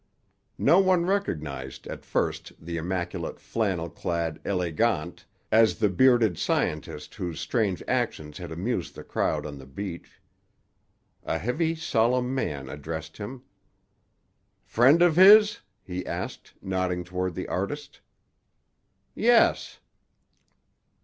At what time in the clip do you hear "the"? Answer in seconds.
2.59-2.75, 5.77-5.89, 8.95-9.03, 9.59-9.67, 17.35-17.47